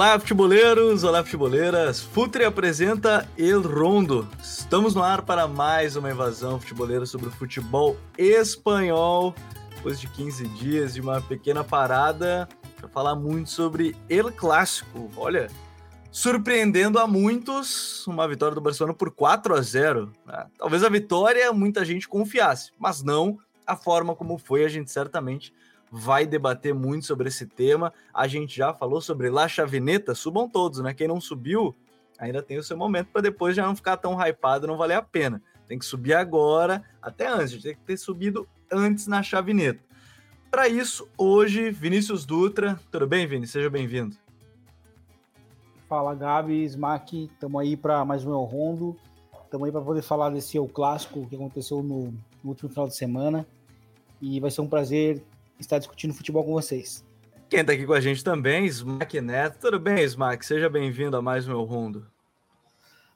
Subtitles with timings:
[0.00, 1.04] Olá, futeboleiros!
[1.04, 2.00] Olá, futeboleiras!
[2.00, 4.26] Futre apresenta El Rondo.
[4.42, 9.34] Estamos no ar para mais uma invasão futeboleira sobre o futebol espanhol.
[9.76, 15.10] Depois de 15 dias de uma pequena parada para falar muito sobre El Clássico.
[15.18, 15.48] Olha,
[16.10, 20.10] surpreendendo a muitos, uma vitória do Barcelona por 4 a 0.
[20.26, 24.64] Ah, talvez a vitória muita gente confiasse, mas não a forma como foi.
[24.64, 25.52] A gente certamente
[25.90, 27.92] vai debater muito sobre esse tema.
[28.14, 30.94] A gente já falou sobre La Chavineta, subam todos, né?
[30.94, 31.74] Quem não subiu,
[32.18, 35.02] ainda tem o seu momento para depois já não ficar tão hypado, não valer a
[35.02, 35.42] pena.
[35.66, 39.80] Tem que subir agora, até antes, tem que ter subido antes na Chavineta.
[40.50, 42.78] Para isso, hoje, Vinícius Dutra.
[42.90, 43.46] Tudo bem, Vini?
[43.46, 44.16] Seja bem-vindo.
[45.88, 47.30] Fala, Gabi, Smack.
[47.32, 48.96] Estamos aí para mais um El Rondo.
[49.44, 52.96] Estamos aí para poder falar desse El Clássico que aconteceu no, no último final de
[52.96, 53.46] semana.
[54.20, 55.22] E vai ser um prazer
[55.60, 57.04] estar discutindo futebol com vocês.
[57.48, 59.58] Quem está aqui com a gente também, Smack Neto.
[59.60, 60.44] Tudo bem, Smack?
[60.46, 62.06] Seja bem-vindo a mais um El Rondo.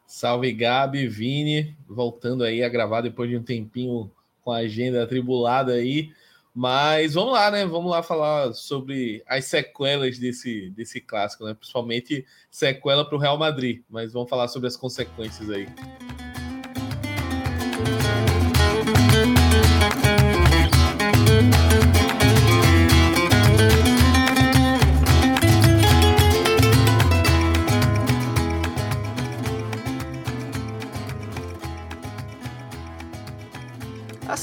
[0.07, 1.77] Salve, Gabi, Vini.
[1.89, 4.11] Voltando aí a gravar depois de um tempinho
[4.43, 6.13] com a agenda atribulada aí.
[6.55, 7.65] Mas vamos lá, né?
[7.67, 11.55] Vamos lá falar sobre as sequelas desse, desse clássico, né?
[11.55, 13.83] Principalmente sequela para o Real Madrid.
[13.89, 15.67] Mas vamos falar sobre as consequências aí.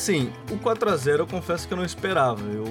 [0.01, 2.41] Assim, o 4x0 eu confesso que eu não esperava.
[2.49, 2.65] Eu,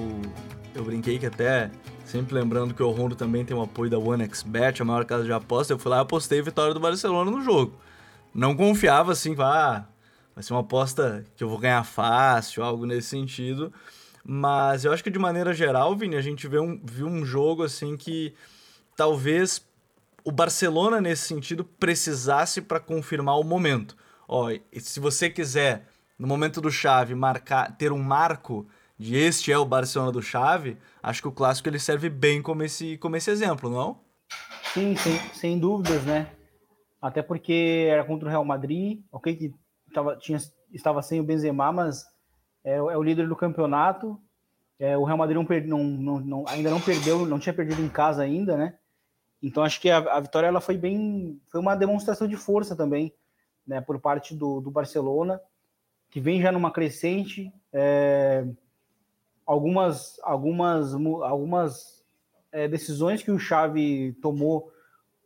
[0.75, 1.71] eu brinquei que até,
[2.03, 5.31] sempre lembrando que o Rondo também tem o apoio da OneXBet, a maior casa de
[5.31, 7.79] aposta, eu fui lá e apostei vitória do Barcelona no jogo.
[8.35, 9.85] Não confiava assim, ah,
[10.35, 13.71] vai ser uma aposta que eu vou ganhar fácil, algo nesse sentido.
[14.25, 17.63] Mas eu acho que de maneira geral, Vini, a gente viu um, viu um jogo
[17.63, 18.33] assim que
[18.93, 19.65] talvez
[20.25, 23.95] o Barcelona, nesse sentido, precisasse para confirmar o momento.
[24.27, 25.90] Ó, se você quiser
[26.21, 30.77] no momento do chave marcar, ter um marco de este é o Barcelona do chave,
[31.01, 33.99] acho que o clássico ele serve bem como esse, como esse exemplo, não?
[34.71, 36.27] Sim, sem, sem dúvidas, né?
[37.01, 39.51] Até porque era contra o Real Madrid, ok que
[39.91, 40.37] tava, tinha,
[40.71, 42.05] estava sem o Benzema, mas
[42.63, 44.21] é, é o líder do campeonato.
[44.77, 48.21] É, o Real Madrid não, não, não, ainda não perdeu, não tinha perdido em casa
[48.21, 48.77] ainda, né?
[49.41, 53.11] Então acho que a, a, vitória ela foi bem, foi uma demonstração de força também,
[53.65, 55.41] né, por parte do, do Barcelona
[56.11, 57.51] que vem já numa crescente.
[57.73, 58.45] É,
[59.45, 62.03] algumas algumas, algumas
[62.51, 64.71] é, decisões que o Xavi tomou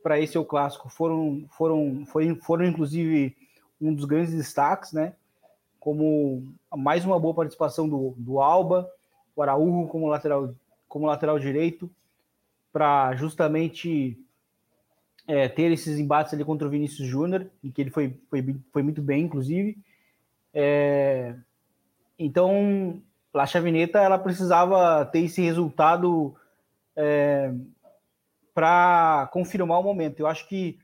[0.03, 3.35] para esse o clássico foram foram foi, foram inclusive
[3.81, 5.15] um dos grandes destaques, né?
[5.79, 8.89] Como mais uma boa participação do, do Alba,
[9.35, 10.53] o Araújo como lateral
[10.87, 11.89] como lateral direito
[12.71, 14.17] para justamente
[15.27, 18.83] é, ter esses embates ali contra o Vinícius Júnior, em que ele foi, foi, foi
[18.83, 19.77] muito bem, inclusive.
[20.57, 21.35] É,
[22.17, 23.01] então,
[23.33, 26.33] a Chavineta ela precisava ter esse resultado
[26.95, 27.53] é,
[28.53, 30.21] para confirmar o momento.
[30.21, 30.79] Eu acho que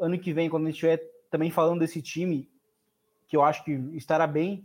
[0.00, 2.48] ano que vem, quando a gente estiver também falando desse time,
[3.26, 4.64] que eu acho que estará bem,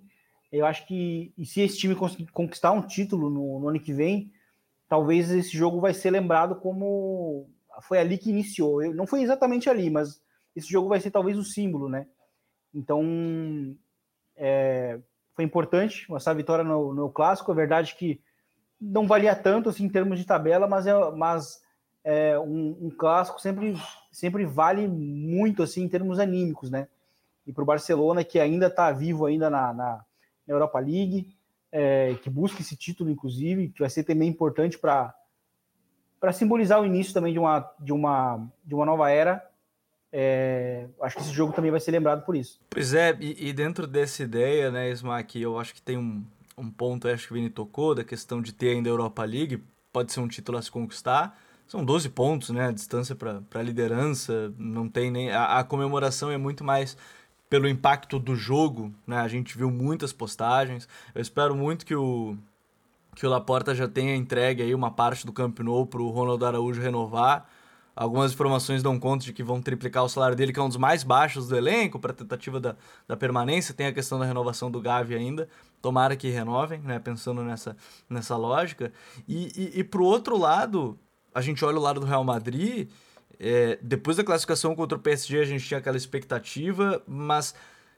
[0.52, 1.96] eu acho que e se esse time
[2.32, 4.32] conquistar um título no, no ano que vem,
[4.88, 7.50] talvez esse jogo vai ser lembrado como
[7.82, 8.84] foi ali que iniciou.
[8.84, 10.22] Eu, não foi exatamente ali, mas
[10.56, 12.06] esse jogo vai ser talvez o símbolo, né?
[12.72, 13.04] Então,
[14.36, 15.00] é,
[15.36, 17.52] foi importante essa vitória no, no clássico.
[17.52, 18.22] É verdade que
[18.80, 21.62] não valia tanto assim em termos de tabela, mas é, mas
[22.04, 23.76] é um, um, clássico sempre,
[24.12, 26.88] sempre vale muito assim em termos anímicos, né?
[27.48, 30.06] E para o Barcelona que ainda está vivo ainda na, na,
[30.46, 31.34] Europa League,
[31.72, 35.16] é, que busca esse título inclusive, que vai ser também importante para
[36.20, 39.46] para simbolizar o início também de uma, de uma, de uma nova era
[40.16, 42.60] é, acho que esse jogo também vai ser lembrado por isso.
[42.70, 46.24] Pois é, e, e dentro dessa ideia, né, Smack, eu acho que tem um,
[46.56, 49.64] um ponto, acho que o Vini tocou, da questão de ter ainda a Europa League,
[49.92, 51.36] pode ser um título a se conquistar.
[51.66, 55.32] São 12 pontos, né, a distância para a liderança, não tem nem.
[55.32, 56.96] A, a, comemoração é muito mais
[57.50, 60.88] pelo impacto do jogo, né, a gente viu muitas postagens.
[61.16, 62.38] Eu espero muito que o,
[63.16, 66.46] que o Laporta já tenha entregue aí uma parte do Camp Nou para o Ronaldo
[66.46, 67.48] Araújo renovar
[67.96, 70.78] Algumas informações dão conta de que vão triplicar o salário dele, que é um dos
[70.78, 72.76] mais baixos do elenco, para tentativa da,
[73.08, 73.74] da permanência.
[73.74, 75.48] Tem a questão da renovação do Gavi ainda.
[75.82, 76.98] Tomara que renovem, né?
[76.98, 77.78] Pensando nessa,
[78.10, 78.92] nessa lógica.
[79.28, 80.98] E, e, e pro outro lado,
[81.36, 82.90] a gente olha o lado do Real Madrid.
[83.40, 87.54] É, depois da classificação contra o PSG, a gente tinha aquela expectativa, mas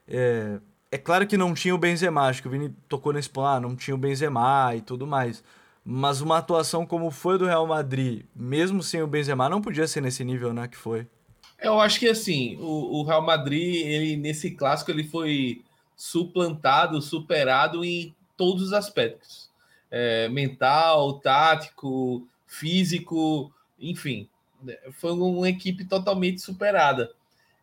[0.06, 0.58] é,
[0.90, 2.22] é claro que não tinha o Benzema.
[2.22, 5.42] Acho que o Vini tocou nesse ponto, ah, não tinha o Benzema e tudo mais.
[5.88, 10.00] Mas uma atuação como foi do Real Madrid, mesmo sem o Benzema, não podia ser
[10.00, 11.06] nesse nível, né, que foi.
[11.62, 15.62] Eu acho que assim, o, o Real Madrid, ele nesse clássico ele foi
[15.96, 19.48] suplantado, superado em todos os aspectos.
[19.88, 24.28] É, mental, tático, físico, enfim.
[24.90, 27.12] Foi uma equipe totalmente superada.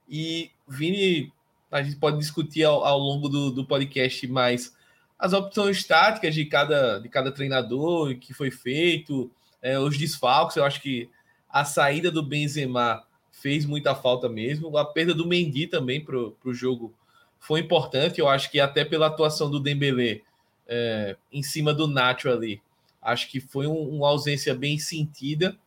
[0.07, 1.29] E Vini,
[1.69, 4.73] a gente pode discutir ao, ao longo do, do podcast mais
[5.17, 9.31] as opções táticas de cada, de cada treinador que foi feito,
[9.61, 11.09] é, os desfalques, eu acho que
[11.49, 16.53] a saída do Benzema fez muita falta mesmo, a perda do Mendy também para o
[16.53, 16.93] jogo
[17.39, 20.21] foi importante, eu acho que até pela atuação do Dembélé
[20.67, 22.61] é, em cima do Nacho ali,
[23.01, 25.57] acho que foi um, uma ausência bem sentida,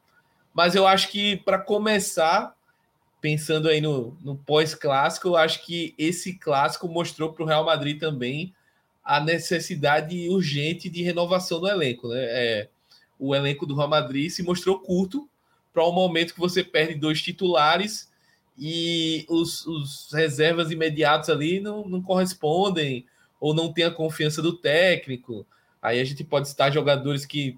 [0.54, 2.54] mas eu acho que para começar,
[3.20, 8.00] pensando aí no, no pós-clássico, eu acho que esse clássico mostrou para o Real Madrid
[8.00, 8.54] também
[9.06, 12.08] a necessidade urgente de renovação do elenco.
[12.08, 12.18] Né?
[12.18, 12.68] É,
[13.16, 15.28] o elenco do Real Madrid se mostrou curto
[15.72, 18.10] para o um momento que você perde dois titulares
[18.58, 23.06] e os, os reservas imediatos ali não, não, correspondem
[23.38, 25.46] ou não tem a confiança do técnico.
[25.80, 27.56] Aí a gente pode citar jogadores que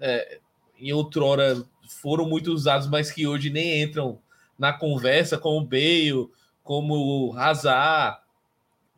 [0.00, 0.38] é,
[0.78, 4.18] em outrora foram muito usados, mas que hoje nem entram
[4.58, 6.30] na conversa, como o Bale,
[6.64, 8.18] como o Hazard,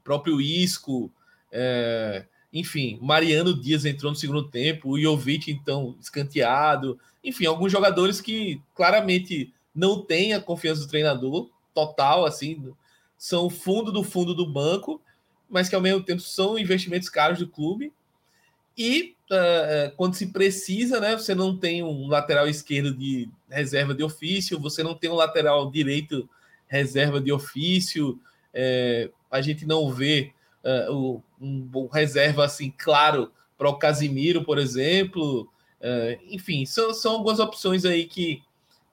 [0.05, 1.11] próprio Isco,
[1.53, 6.99] é, enfim, Mariano Dias entrou no segundo tempo, o Jovic, então, escanteado.
[7.23, 12.73] Enfim, alguns jogadores que claramente não têm a confiança do treinador, total, assim,
[13.17, 15.01] são fundo do fundo do banco,
[15.49, 17.93] mas que ao mesmo tempo são investimentos caros do clube.
[18.77, 24.03] E uh, quando se precisa, né, você não tem um lateral esquerdo de reserva de
[24.03, 26.29] ofício, você não tem um lateral direito
[26.67, 28.19] reserva de ofício,
[28.55, 30.33] é, a gente não vê
[30.65, 35.49] uh, um, um reserva assim claro para o Casimiro, por exemplo.
[35.81, 38.43] Uh, enfim, são, são algumas opções aí que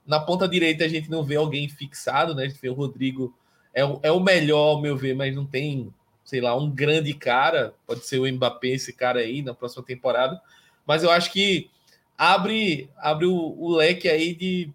[0.05, 2.43] na ponta direita a gente não vê alguém fixado, né?
[2.43, 3.33] A gente vê o Rodrigo
[3.73, 5.93] é, é o melhor, ao meu ver, mas não tem,
[6.25, 7.73] sei lá, um grande cara.
[7.85, 10.41] Pode ser o Mbappé, esse cara aí, na próxima temporada.
[10.85, 11.69] Mas eu acho que
[12.17, 14.71] abre, abre o, o leque aí de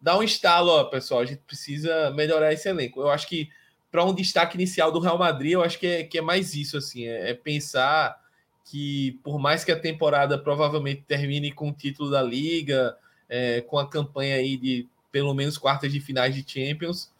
[0.00, 1.20] dar um estalo, ó, pessoal.
[1.20, 3.00] A gente precisa melhorar esse elenco.
[3.00, 3.48] Eu acho que
[3.90, 6.76] para um destaque inicial do Real Madrid, eu acho que é, que é mais isso,
[6.76, 8.20] assim, é, é pensar
[8.64, 12.96] que por mais que a temporada provavelmente termine com o título da Liga,
[13.28, 17.10] é, com a campanha aí de pelo menos quartas de finais de Champions,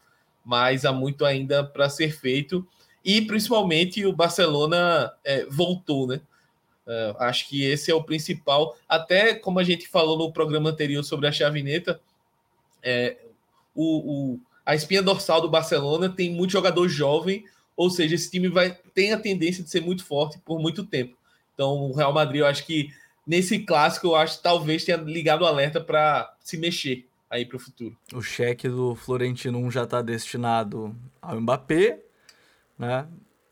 [0.45, 2.67] mas há muito ainda para ser feito.
[3.05, 6.21] E principalmente o Barcelona é, voltou, né?
[6.87, 8.77] É, acho que esse é o principal.
[8.89, 12.01] Até como a gente falou no programa anterior sobre a chavineta,
[12.83, 13.17] é,
[13.75, 17.45] o, o, a espinha dorsal do Barcelona tem muito jogador jovem,
[17.77, 21.17] ou seja, esse time vai tem a tendência de ser muito forte por muito tempo.
[21.55, 22.91] Então, o Real Madrid, eu acho que
[23.27, 27.57] nesse clássico, eu acho que talvez tenha ligado o alerta para se mexer aí para
[27.57, 27.97] o futuro.
[28.13, 32.01] O cheque do Florentino já está destinado ao Mbappé,
[32.79, 33.07] né?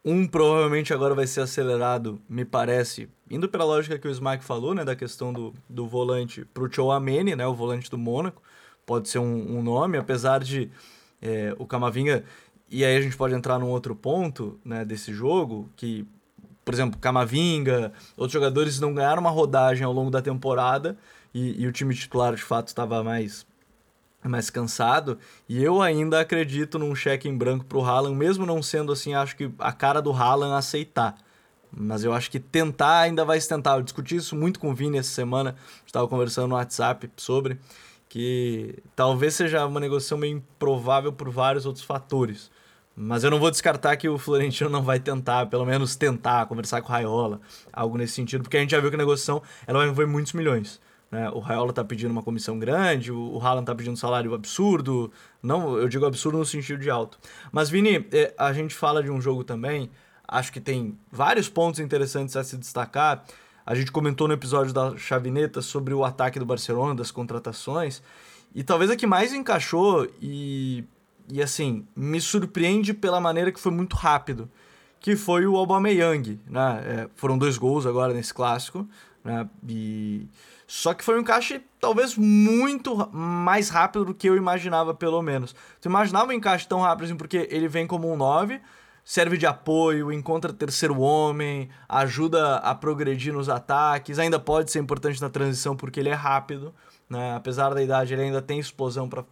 [0.05, 4.75] Um provavelmente agora vai ser acelerado, me parece, indo pela lógica que o Smack falou,
[4.75, 8.43] né, da questão do, do volante para o Chouameni, né, o volante do Mônaco,
[8.85, 10.71] pode ser um, um nome, apesar de
[11.25, 12.23] é, o Camavinga.
[12.71, 16.07] E aí a gente pode entrar num outro ponto né, desse jogo, que,
[16.65, 20.97] por exemplo, Camavinga, outros jogadores não ganharam uma rodagem ao longo da temporada
[21.33, 23.47] e, e o time titular de fato estava mais
[24.27, 28.91] mais cansado, e eu ainda acredito num cheque em branco pro Haaland, mesmo não sendo
[28.91, 31.19] assim, acho que a cara do Haaland aceitar.
[31.71, 33.77] Mas eu acho que tentar ainda vai se tentar.
[33.77, 37.59] Eu discuti isso muito com o Vini essa semana, estava conversando no WhatsApp sobre
[38.15, 42.49] que talvez seja uma negociação meio improvável por vários outros fatores.
[42.95, 46.81] Mas eu não vou descartar que o Florentino não vai tentar, pelo menos tentar, conversar
[46.81, 47.41] com o Raiola,
[47.73, 50.33] algo nesse sentido, porque a gente já viu que a negociação ela vai envolver muitos
[50.33, 50.81] milhões.
[51.11, 51.29] Né?
[51.31, 55.11] O Raiola está pedindo uma comissão grande, o Haaland está pedindo um salário absurdo.
[55.43, 57.19] Não, eu digo absurdo no sentido de alto.
[57.51, 59.91] Mas, Vini, é, a gente fala de um jogo também,
[60.29, 63.25] acho que tem vários pontos interessantes a se destacar.
[63.67, 68.03] A gente comentou no episódio da Chavineta sobre o ataque do Barcelona, das contratações,
[68.55, 70.85] e talvez a que mais encaixou e,
[71.29, 74.51] e assim, me surpreende pela maneira que foi muito rápido,
[75.01, 76.83] que foi o Aubameyang, né?
[76.87, 78.87] É, foram dois gols agora nesse clássico,
[79.25, 79.49] né?
[79.69, 80.27] E...
[80.67, 85.55] Só que foi um encaixe talvez muito mais rápido do que eu imaginava, pelo menos.
[85.81, 88.61] Tu imaginava um encaixe tão rápido assim, porque ele vem como um 9,
[89.05, 95.21] serve de apoio, encontra terceiro homem, ajuda a progredir nos ataques, ainda pode ser importante
[95.21, 96.75] na transição porque ele é rápido,
[97.09, 97.35] né?
[97.37, 99.25] apesar da idade ele ainda tem explosão para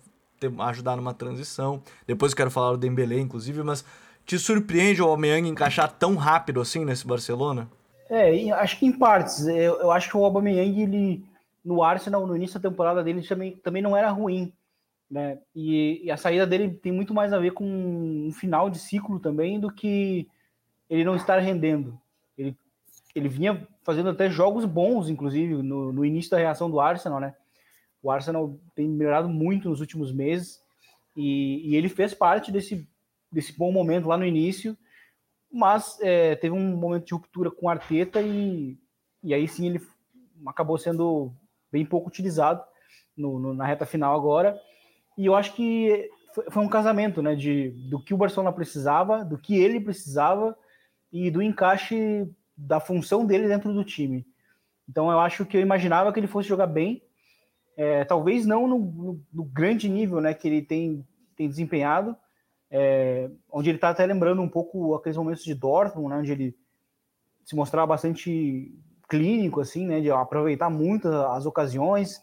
[0.68, 1.82] ajudar numa transição.
[2.06, 3.84] Depois eu quero falar do Dembélé, inclusive, mas
[4.26, 7.68] te surpreende o Aubameyang encaixar tão rápido assim nesse Barcelona?
[8.10, 9.46] É, acho que em partes.
[9.46, 11.24] Eu, eu acho que o Aubameyang, ele,
[11.64, 14.52] no Arsenal, no início da temporada dele, também, também não era ruim.
[15.12, 15.38] Né?
[15.54, 19.20] E, e, a saída dele tem muito mais a ver com um final de ciclo
[19.20, 20.26] também do que
[20.88, 22.00] ele não estar rendendo.
[22.36, 22.56] Ele,
[23.14, 27.34] ele vinha fazendo até jogos bons, inclusive, no, no início da reação do Arsenal, né?
[28.02, 30.62] O Arsenal tem melhorado muito nos últimos meses
[31.14, 32.88] e, e ele fez parte desse,
[33.30, 34.74] desse bom momento lá no início,
[35.52, 38.78] mas é, teve um momento de ruptura com Arteta e,
[39.22, 39.86] e aí sim ele
[40.46, 41.34] acabou sendo
[41.70, 42.64] bem pouco utilizado
[43.14, 44.58] no, no, na reta final agora.
[45.16, 46.10] E eu acho que
[46.50, 50.56] foi, um casamento, né, de do que o Barcelona precisava, do que ele precisava
[51.12, 54.26] e do encaixe da função dele dentro do time.
[54.88, 57.02] Então eu acho que eu imaginava que ele fosse jogar bem,
[57.76, 62.16] é, talvez não no, no, no, grande nível, né, que ele tem, tem desempenhado,
[62.70, 66.56] é, onde ele está até lembrando um pouco aqueles momentos de Dortmund, né, onde ele
[67.44, 68.74] se mostrava bastante
[69.08, 72.22] clínico, assim, né, de aproveitar muito as ocasiões,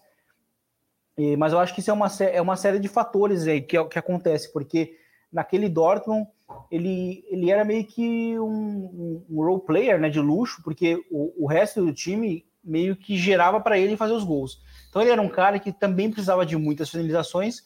[1.20, 3.84] e, mas eu acho que isso é uma, é uma série de fatores aí que,
[3.84, 4.96] que acontece, porque
[5.30, 6.26] naquele Dortmund
[6.72, 11.46] ele, ele era meio que um, um role player né, de luxo, porque o, o
[11.46, 14.62] resto do time meio que gerava para ele fazer os gols.
[14.90, 17.66] Então ele era um cara que também precisava de muitas finalizações,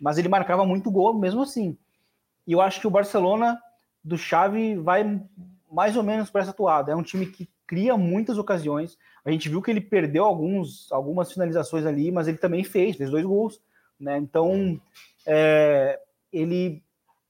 [0.00, 1.78] mas ele marcava muito gol mesmo assim.
[2.44, 3.60] E eu acho que o Barcelona
[4.02, 5.22] do Xavi vai
[5.70, 6.90] mais ou menos para essa toada.
[6.90, 8.98] É um time que cria muitas ocasiões.
[9.24, 13.10] A gente viu que ele perdeu alguns, algumas finalizações ali, mas ele também fez, fez
[13.10, 13.60] dois gols.
[14.00, 14.16] Né?
[14.16, 14.80] Então,
[15.26, 16.00] é,
[16.32, 16.82] ele,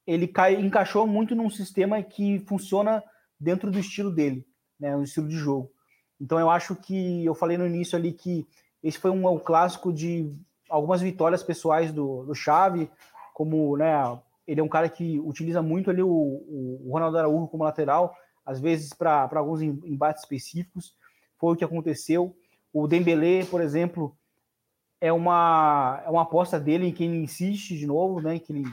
[0.07, 3.03] ele cai, encaixou muito num sistema que funciona
[3.39, 4.47] dentro do estilo dele,
[4.79, 4.97] né?
[4.97, 5.71] um estilo de jogo.
[6.21, 8.47] Então, eu acho que eu falei no início ali que
[8.83, 10.33] esse foi um, um clássico de
[10.71, 12.89] algumas vitórias pessoais do, do Xavi,
[13.35, 13.93] como né,
[14.47, 18.15] ele é um cara que utiliza muito ali o, o Ronaldo Araújo como lateral,
[18.49, 20.97] às vezes para alguns embates específicos.
[21.39, 22.35] Foi o que aconteceu.
[22.73, 24.17] O Dembélé, por exemplo,
[24.99, 28.39] é uma, é uma aposta dele em que ele insiste de novo, né?
[28.39, 28.65] Que ele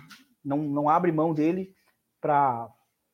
[0.44, 1.76] não, não abre mão dele
[2.22, 2.70] para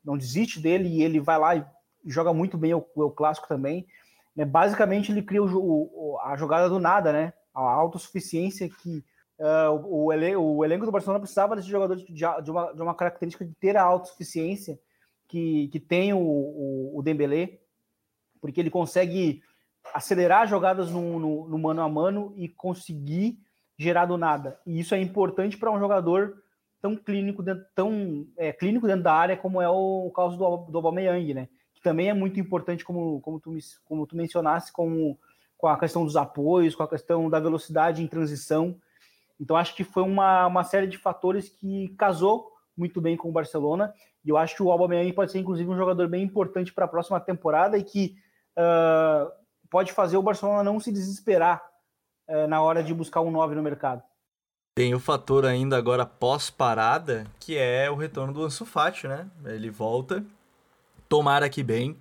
[0.05, 1.65] não desiste dele e ele vai lá e
[2.05, 3.87] joga muito bem o, o clássico também.
[4.35, 4.45] Né?
[4.45, 7.33] Basicamente ele cria o, o, a jogada do nada, né?
[7.55, 9.03] A autossuficiência que
[9.39, 10.05] uh, o,
[10.57, 13.75] o, elenco do Barcelona precisava desse jogador de, de, uma, de uma característica de ter
[13.75, 14.79] a autossuficiência
[15.31, 17.61] que, que tem o, o, o Dembélé,
[18.41, 19.41] porque ele consegue
[19.93, 23.39] acelerar jogadas no, no, no, mano a mano e conseguir
[23.77, 24.59] gerar do nada.
[24.65, 26.43] E isso é importante para um jogador
[26.81, 30.57] tão clínico, dentro, tão é, clínico dentro da área como é o, o caso do,
[30.69, 31.47] do Aubameyang, né?
[31.73, 35.17] Que também é muito importante, como, como, tu, como tu mencionasse, com,
[35.57, 38.77] com a questão dos apoios, com a questão da velocidade em transição.
[39.39, 43.31] Então acho que foi uma, uma série de fatores que casou muito bem com o
[43.31, 43.93] Barcelona.
[44.25, 46.87] E eu acho que o Aubameyang pode ser, inclusive, um jogador bem importante para a
[46.87, 48.15] próxima temporada e que
[48.57, 49.31] uh,
[49.69, 51.63] pode fazer o Barcelona não se desesperar
[52.27, 54.01] uh, na hora de buscar um 9 no mercado.
[54.73, 59.29] Tem o fator ainda agora pós-parada, que é o retorno do Ansu Fati, né?
[59.45, 60.23] Ele volta,
[61.07, 61.97] tomara que bem,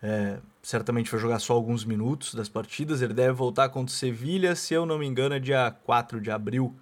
[0.00, 4.54] é, certamente vai jogar só alguns minutos das partidas, ele deve voltar contra o Sevilha,
[4.54, 6.74] se eu não me engano é dia 4 de abril,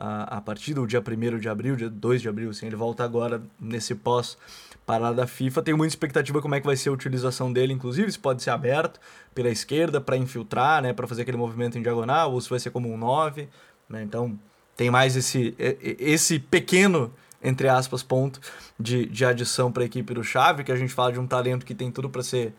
[0.00, 3.04] a, a partida, o dia 1 de abril, dia 2 de abril, assim, ele volta
[3.04, 4.38] agora nesse pós
[4.86, 5.62] parada da FIFA.
[5.62, 8.50] Tenho muita expectativa como é que vai ser a utilização dele, inclusive, se pode ser
[8.50, 8.98] aberto
[9.34, 12.70] pela esquerda para infiltrar, né, para fazer aquele movimento em diagonal, ou se vai ser
[12.70, 13.46] como um 9,
[13.88, 14.02] né?
[14.02, 14.38] Então,
[14.74, 18.40] tem mais esse esse pequeno entre aspas ponto
[18.78, 21.66] de, de adição para a equipe do Chave, que a gente fala de um talento
[21.66, 22.54] que tem tudo para ser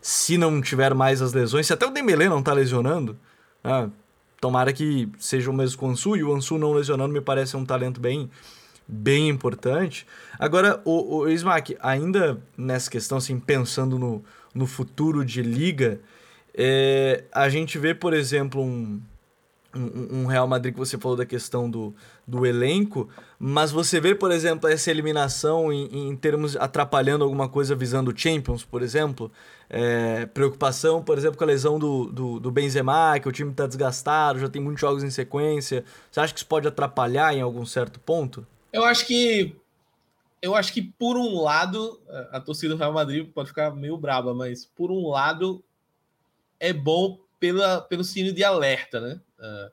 [0.00, 3.18] se não tiver mais as lesões, se até o Dembélé não tá lesionando,
[3.62, 3.90] né,
[4.40, 7.56] tomara que seja o mesmo com o Ansu, e o Ansu não lesionando me parece
[7.56, 8.30] um talento bem
[8.88, 10.06] bem importante.
[10.38, 14.24] Agora, o, o Smack, ainda nessa questão, assim, pensando no,
[14.54, 16.00] no futuro de liga,
[16.54, 19.00] é, a gente vê, por exemplo, um,
[19.76, 21.94] um, um, Real Madrid que você falou da questão do,
[22.26, 27.74] do elenco, mas você vê, por exemplo, essa eliminação em, em termos atrapalhando alguma coisa
[27.74, 29.30] visando Champions, por exemplo.
[29.68, 33.66] É, preocupação, por exemplo, com a lesão do, do, do Benzema, que o time está
[33.66, 35.84] desgastado, já tem muitos jogos em sequência.
[36.10, 38.46] Você acha que isso pode atrapalhar em algum certo ponto?
[38.72, 39.56] Eu acho que
[40.40, 44.32] eu acho que por um lado a torcida do Real Madrid pode ficar meio braba,
[44.34, 45.64] mas por um lado
[46.60, 49.20] é bom pela, pelo sino de alerta, né?
[49.38, 49.70] Uh,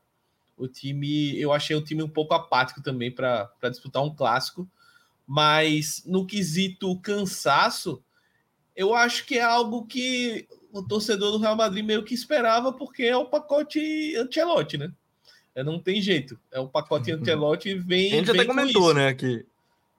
[0.57, 4.69] o time, eu achei o time um pouco apático também para disputar um clássico,
[5.25, 8.03] mas no quesito cansaço,
[8.75, 13.03] eu acho que é algo que o torcedor do Real Madrid meio que esperava, porque
[13.03, 14.91] é o pacote Ancelotti, né?
[15.55, 16.39] É, não tem jeito.
[16.51, 17.19] É o pacote uhum.
[17.19, 18.13] Ancelotti e vem.
[18.13, 18.93] A gente vem até comentou, isso.
[18.93, 19.07] né?
[19.09, 19.45] Aqui.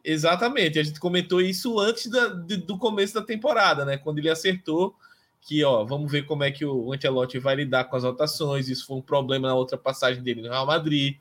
[0.05, 0.79] Exatamente.
[0.79, 3.97] A gente comentou isso antes da, do começo da temporada, né?
[3.97, 4.97] Quando ele acertou
[5.45, 8.69] que, ó, vamos ver como é que o Ancelotti vai lidar com as rotações.
[8.69, 11.17] Isso foi um problema na outra passagem dele no Real Madrid.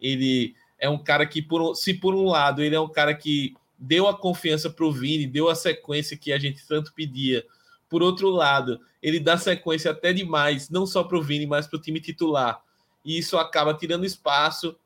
[0.00, 3.54] Ele é um cara que, por, se por um lado, ele é um cara que
[3.78, 7.46] deu a confiança para o Vini, deu a sequência que a gente tanto pedia.
[7.88, 11.78] Por outro lado, ele dá sequência até demais, não só para o Vini, mas para
[11.78, 12.60] o time titular.
[13.04, 14.76] E isso acaba tirando espaço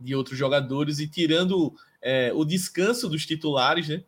[0.00, 4.02] de outros jogadores e tirando é, o descanso dos titulares, né?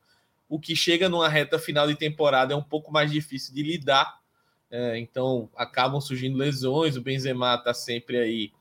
[0.49, 4.19] O que chega numa reta final de temporada é um pouco mais difícil de lidar.
[4.71, 6.97] É, então acabam surgindo lesões.
[6.97, 8.53] O Benzema está sempre aí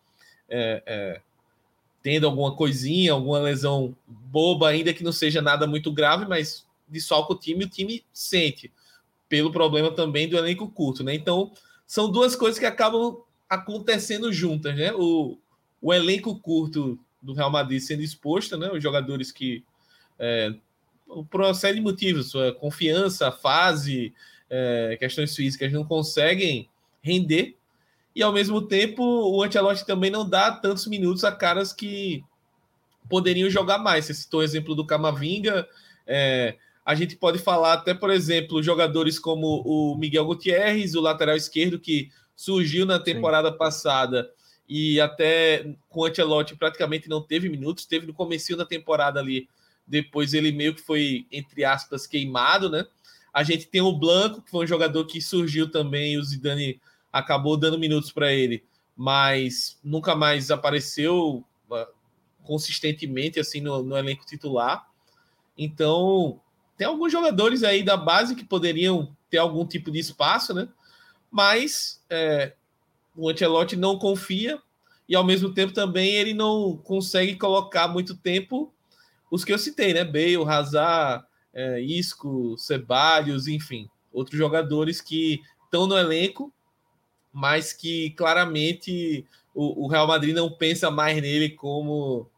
[0.49, 1.21] é, é,
[2.01, 7.33] tendo alguma coisinha, alguma lesão boba, ainda que não seja nada muito grave, mas dissolca
[7.33, 7.65] o time.
[7.65, 8.71] O time sente
[9.29, 11.13] pelo problema também do elenco curto, né?
[11.13, 11.51] Então
[11.85, 13.17] são duas coisas que acabam
[13.49, 14.93] acontecendo juntas, né?
[14.93, 15.37] O,
[15.81, 18.69] o elenco curto do Real Madrid sendo exposto, né?
[18.71, 19.63] Os jogadores que
[20.19, 20.53] é,
[21.29, 24.13] por uma série de motivos, sua confiança, fase,
[24.49, 26.69] é, questões físicas não conseguem
[27.01, 27.55] render.
[28.15, 32.23] E ao mesmo tempo, o Ancelotti também não dá tantos minutos a caras que
[33.09, 34.05] poderiam jogar mais.
[34.05, 35.67] Você citou o exemplo do Camavinga.
[36.05, 41.35] É, a gente pode falar até, por exemplo, jogadores como o Miguel Gutierrez, o lateral
[41.35, 43.57] esquerdo, que surgiu na temporada Sim.
[43.57, 44.31] passada
[44.69, 49.47] e até com o Ancelotti praticamente não teve minutos, teve no começo da temporada ali
[49.87, 52.85] depois ele meio que foi, entre aspas, queimado, né?
[53.33, 57.55] A gente tem o Blanco, que foi um jogador que surgiu também, o Zidane acabou
[57.55, 58.63] dando minutos para ele,
[58.95, 61.87] mas nunca mais apareceu uh,
[62.43, 64.87] consistentemente assim no, no, elenco titular.
[65.57, 66.39] Então,
[66.75, 70.67] tem alguns jogadores aí da base que poderiam ter algum tipo de espaço, né?
[71.31, 72.53] Mas é,
[73.15, 74.61] o Ancelotti não confia
[75.07, 78.73] e ao mesmo tempo também ele não consegue colocar muito tempo
[79.29, 80.03] os que eu citei, né?
[80.03, 86.53] Bale, Hazard, é, Isco, Ceballos, enfim, outros jogadores que estão no elenco,
[87.33, 92.29] mas que claramente o, o, Real Madrid não pensa mais nele como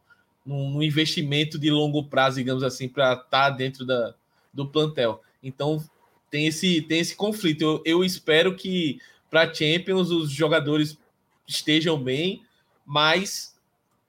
[0.46, 4.14] um, investimento de longo prazo, digamos assim, para estar tá dentro da,
[4.52, 5.22] do plantel.
[5.42, 5.82] Então
[6.30, 7.62] tem esse, tem esse conflito.
[7.62, 9.00] Eu, eu espero que
[9.30, 10.98] para Champions os jogadores
[11.46, 12.42] estejam bem,
[12.84, 13.54] mas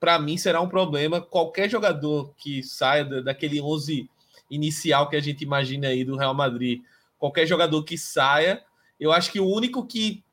[0.01, 1.21] para mim será um problema.
[1.21, 4.09] Qualquer jogador que saia daquele 11
[4.49, 6.81] inicial que a gente imagina aí do Real Madrid,
[7.19, 8.63] qualquer jogador que saia,
[8.99, 10.23] eu acho que o único que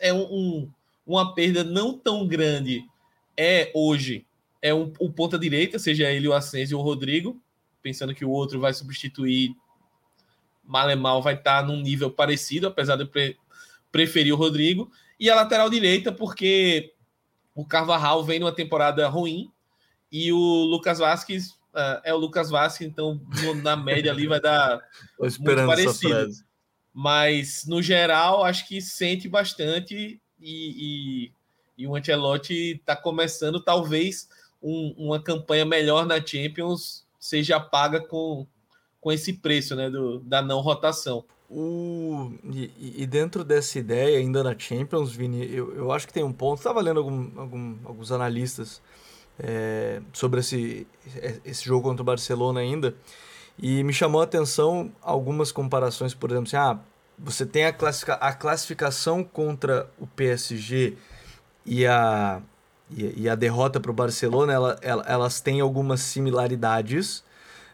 [0.00, 0.70] é um, um
[1.06, 2.84] uma perda não tão grande
[3.36, 4.26] é hoje
[4.60, 7.40] é um, o ponta direita, seja ele o Asensio ou o Rodrigo,
[7.80, 9.54] pensando que o outro vai substituir
[10.64, 13.36] Malemal vai estar num nível parecido, apesar de eu pre
[13.92, 16.92] preferir o Rodrigo, e a lateral direita, porque
[17.54, 19.50] o Carvajal vem numa temporada ruim
[20.10, 23.20] e o Lucas Vasquez uh, é o Lucas Vasquez, então
[23.62, 24.80] na média ali vai dar
[25.18, 26.30] muito parecido.
[26.92, 31.32] Mas no geral, acho que sente bastante e, e,
[31.78, 34.28] e o Ancelotti está começando, talvez
[34.62, 38.46] um, uma campanha melhor na Champions seja paga com,
[39.00, 41.24] com esse preço né, do, da não rotação.
[41.52, 46.22] O, e, e, dentro dessa ideia, ainda na Champions, Vini, eu, eu acho que tem
[46.22, 46.58] um ponto.
[46.58, 48.80] Estava lendo algum, algum, alguns analistas
[49.36, 50.86] é, sobre esse,
[51.44, 52.94] esse jogo contra o Barcelona ainda,
[53.58, 56.78] e me chamou a atenção algumas comparações, por exemplo, assim, ah,
[57.18, 57.74] você tem a,
[58.20, 60.96] a classificação contra o PSG
[61.66, 62.40] e a,
[62.90, 67.24] e, e a derrota para o Barcelona, ela, ela, elas têm algumas similaridades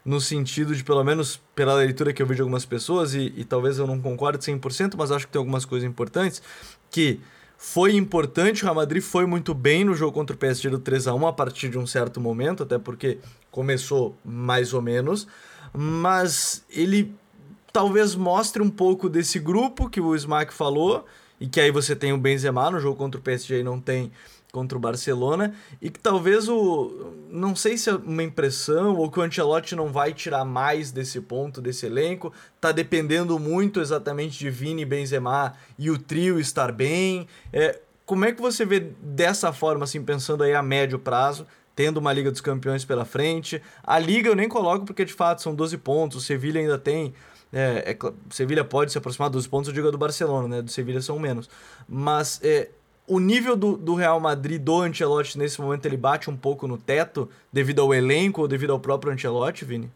[0.06, 3.44] no sentido de, pelo menos pela leitura que eu vi de algumas pessoas, e, e
[3.44, 6.40] talvez eu não concorde 100%, mas acho que tem algumas coisas importantes,
[6.88, 7.20] que
[7.58, 11.08] foi importante, o Real Madrid foi muito bem no jogo contra o PSG do 3
[11.08, 13.18] a 1 a partir de um certo momento, até porque
[13.50, 15.26] começou mais ou menos,
[15.74, 17.12] mas ele
[17.72, 21.04] talvez mostre um pouco desse grupo que o Smack falou,
[21.40, 24.12] e que aí você tem o Benzema no jogo contra o PSG e não tem
[24.56, 29.18] contra o Barcelona e que talvez o não sei se é uma impressão ou que
[29.18, 34.48] o Ancelotti não vai tirar mais desse ponto desse elenco, tá dependendo muito exatamente de
[34.48, 37.28] Vini, Benzema e o trio estar bem.
[37.52, 41.46] É, como é que você vê dessa forma assim pensando aí a médio prazo?
[41.74, 43.60] Tendo uma Liga dos Campeões pela frente.
[43.84, 46.16] A Liga eu nem coloco porque de fato são 12 pontos.
[46.16, 47.12] O Sevilha ainda tem
[47.52, 47.98] é, é,
[48.30, 50.62] Sevilha pode se aproximar dos pontos, eu digo do Barcelona, né?
[50.62, 51.48] Do Sevilha são menos.
[51.86, 52.70] Mas é,
[53.06, 56.76] o nível do, do Real Madrid, do Ancelotti, nesse momento, ele bate um pouco no
[56.76, 59.90] teto devido ao elenco ou devido ao próprio Ancelotti, Vini?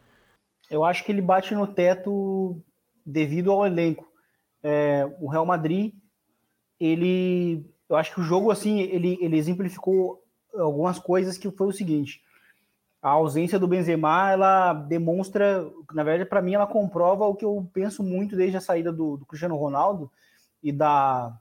[0.70, 2.56] Eu acho que ele bate no teto
[3.04, 4.06] devido ao elenco.
[4.62, 5.92] É, o Real Madrid,
[6.78, 7.64] ele.
[7.88, 10.22] Eu acho que o jogo, assim, ele, ele exemplificou
[10.54, 12.22] algumas coisas que foi o seguinte.
[13.02, 17.68] a ausência do Benzema, ela demonstra, na verdade, para mim, ela comprova o que eu
[17.72, 20.10] penso muito desde a saída do, do Cristiano Ronaldo
[20.62, 21.36] e da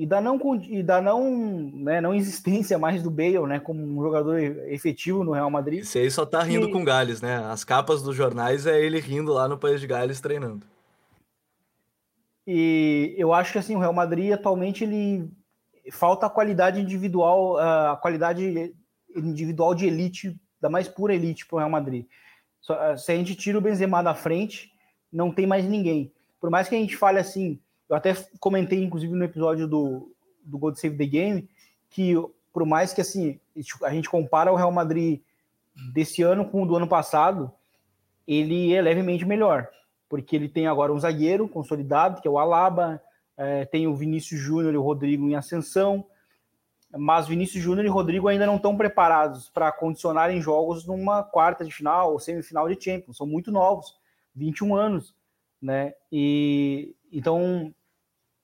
[0.00, 1.30] e da não e da não,
[1.74, 5.80] né, não existência mais do Bale, né, como um jogador efetivo no Real Madrid.
[5.80, 6.72] Esse aí só tá rindo e...
[6.72, 7.36] com Gales, né?
[7.36, 10.64] As capas dos jornais é ele rindo lá no país de Gales treinando.
[12.46, 15.30] E eu acho que assim, o Real Madrid atualmente ele
[15.92, 18.74] falta a qualidade individual, a qualidade
[19.14, 22.06] individual de elite, da mais pura elite para o Real Madrid.
[22.96, 24.72] Se a gente tira o Benzema da frente,
[25.12, 26.10] não tem mais ninguém.
[26.40, 27.60] Por mais que a gente fale assim,
[27.90, 31.50] eu até comentei, inclusive, no episódio do, do God Save the Game,
[31.90, 32.14] que
[32.52, 33.38] por mais que assim
[33.82, 35.20] a gente compara o Real Madrid
[35.92, 37.52] desse ano com o do ano passado,
[38.26, 39.68] ele é levemente melhor,
[40.08, 43.02] porque ele tem agora um zagueiro consolidado, que é o Alaba,
[43.36, 46.06] é, tem o Vinícius Júnior e o Rodrigo em ascensão,
[46.96, 51.72] mas Vinícius Júnior e Rodrigo ainda não estão preparados para condicionarem jogos numa quarta de
[51.72, 53.98] final ou semifinal de Champions, são muito novos,
[54.34, 55.14] 21 anos,
[55.60, 55.94] né?
[56.10, 57.74] E então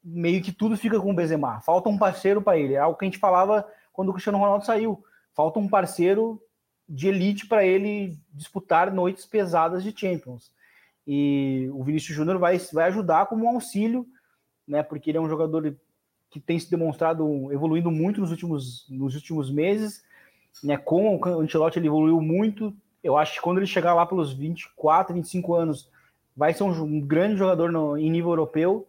[0.08, 1.60] meio que tudo fica com o Benzema.
[1.62, 2.74] Falta um parceiro para ele.
[2.74, 5.02] É algo que a gente falava quando o Cristiano Ronaldo saiu.
[5.34, 6.40] Falta um parceiro
[6.88, 10.52] de elite para ele disputar noites pesadas de Champions.
[11.04, 14.06] E o Vinícius Júnior vai, vai ajudar como um auxílio,
[14.66, 14.80] né?
[14.82, 15.76] Porque ele é um jogador
[16.30, 20.04] que tem se demonstrado evoluindo muito nos últimos, nos últimos meses.
[20.62, 20.76] Né?
[20.76, 22.72] Com o Ancelotti ele evoluiu muito.
[23.02, 25.90] Eu acho que quando ele chegar lá pelos 24, 25 anos,
[26.36, 28.86] vai ser um, um grande jogador no, em nível europeu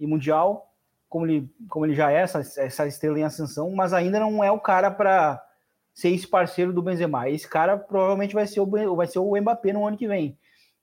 [0.00, 0.72] e mundial,
[1.08, 4.50] como ele, como ele já é, essa, essa estrela em ascensão, mas ainda não é
[4.50, 5.44] o cara para
[5.92, 7.28] ser esse parceiro do Benzema.
[7.28, 10.36] Esse cara provavelmente vai ser o, vai ser o Mbappé no ano que vem.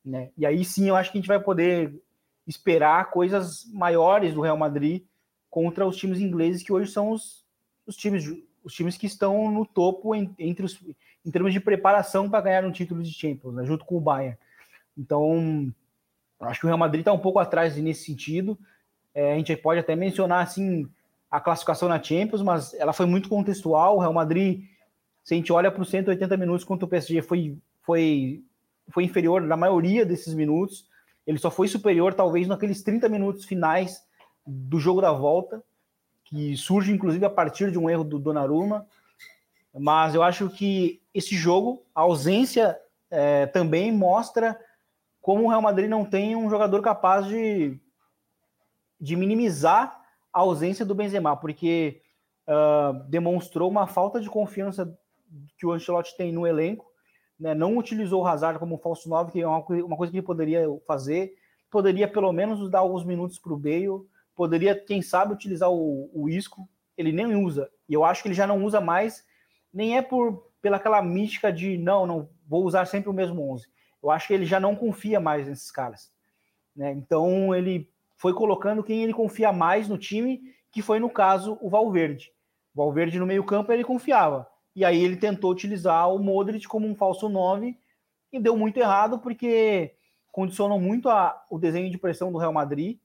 [0.06, 0.30] Né?
[0.38, 2.02] E aí sim eu acho que a gente vai poder
[2.46, 5.04] esperar coisas maiores do Real Madrid
[5.50, 7.46] contra os times ingleses que hoje são os,
[7.86, 8.24] os times
[8.64, 10.78] os times que estão no topo em, entre os,
[11.26, 14.38] em termos de preparação para ganhar um título de Champions, né, junto com o Bayern.
[14.98, 15.74] Então,
[16.42, 18.58] acho que o Real Madrid está um pouco atrás nesse sentido.
[19.18, 20.88] É, a gente pode até mencionar assim
[21.32, 23.96] a classificação na Champions, mas ela foi muito contextual.
[23.96, 24.66] O Real Madrid,
[25.24, 28.44] se a gente olha para os 180 minutos contra o PSG, foi, foi,
[28.90, 30.88] foi inferior na maioria desses minutos.
[31.26, 34.04] Ele só foi superior, talvez, naqueles 30 minutos finais
[34.46, 35.64] do jogo da volta,
[36.24, 38.86] que surge inclusive a partir de um erro do Donnarumma.
[39.74, 44.56] Mas eu acho que esse jogo, a ausência é, também mostra
[45.24, 47.80] como o Real Madrid não tem um jogador capaz de
[49.00, 52.02] de minimizar a ausência do Benzema, porque
[52.48, 54.98] uh, demonstrou uma falta de confiança
[55.58, 56.86] que o Ancelotti tem no elenco,
[57.40, 57.54] né?
[57.54, 60.66] não utilizou o Hazard como falso 9, que é uma, uma coisa que ele poderia
[60.86, 61.34] fazer,
[61.70, 64.06] poderia pelo menos dar alguns minutos para o Bale,
[64.36, 68.36] poderia, quem sabe, utilizar o, o Isco, ele nem usa, e eu acho que ele
[68.36, 69.26] já não usa mais,
[69.74, 73.68] nem é por pela aquela mística de não, não vou usar sempre o mesmo 11.
[74.02, 76.12] Eu acho que ele já não confia mais nesses caras.
[76.76, 76.92] Né?
[76.92, 81.70] Então ele foi colocando quem ele confia mais no time, que foi no caso o
[81.70, 82.32] Valverde.
[82.74, 84.48] O Valverde no meio-campo ele confiava.
[84.76, 87.78] E aí ele tentou utilizar o Modric como um falso 9
[88.32, 89.94] e deu muito errado porque
[90.32, 93.00] condicionou muito a, o desenho de pressão do Real Madrid,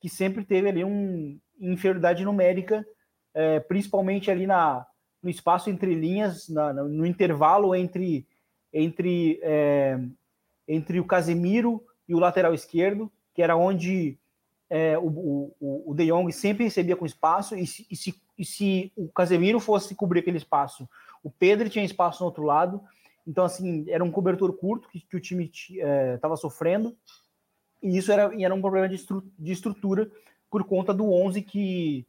[0.00, 2.84] que sempre teve ali um inferioridade numérica,
[3.34, 4.84] é, principalmente ali na,
[5.22, 8.26] no espaço entre linhas, na, no intervalo entre,
[8.72, 10.00] entre, é,
[10.66, 14.18] entre o Casemiro e o lateral esquerdo, que era onde
[14.74, 18.42] é, o, o, o De Jong sempre recebia com espaço, e se, e, se, e
[18.42, 20.88] se o Casemiro fosse cobrir aquele espaço,
[21.22, 22.80] o Pedro tinha espaço no outro lado.
[23.26, 26.96] Então, assim, era um cobertor curto que, que o time estava é, sofrendo,
[27.82, 30.10] e isso era, era um problema de, estru, de estrutura
[30.50, 32.06] por conta do 11 que,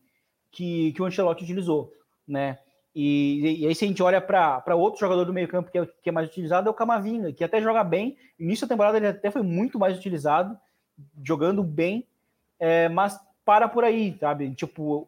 [0.49, 1.91] que, que o Ancelotti utilizou,
[2.25, 2.59] né?
[2.95, 6.07] E, e, aí, se a gente olha para outro jogador do meio-campo que, é, que
[6.07, 8.15] é mais utilizado, é o Camavinga, que até joga bem.
[8.39, 10.57] Início da temporada ele até foi muito mais utilizado,
[11.21, 12.07] jogando bem,
[12.63, 14.55] é, mas para por aí, sabe?
[14.55, 15.05] Tipo,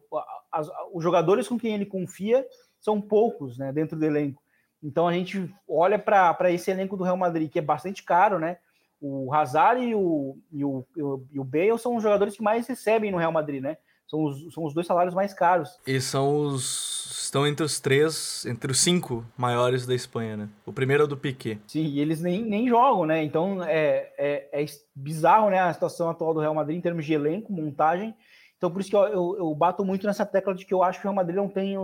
[0.52, 2.46] as, os jogadores com quem ele confia
[2.78, 4.42] são poucos, né, dentro do elenco.
[4.82, 8.58] Então a gente olha para esse elenco do Real Madrid, que é bastante caro, né?
[9.00, 10.86] O Hazard e o, e o,
[11.32, 13.78] e o Bale são os jogadores que mais recebem no Real Madrid, né?
[14.06, 15.78] São os, são os dois salários mais caros.
[15.86, 17.24] E são os.
[17.24, 20.48] estão entre os três, entre os cinco maiores da Espanha, né?
[20.64, 21.60] O primeiro é o do Piquet.
[21.66, 23.22] Sim, e eles nem, nem jogam, né?
[23.24, 25.58] Então é, é, é bizarro, né?
[25.58, 28.14] A situação atual do Real Madrid em termos de elenco, montagem.
[28.56, 31.00] Então por isso que eu, eu, eu bato muito nessa tecla de que eu acho
[31.00, 31.76] que o Real Madrid não tem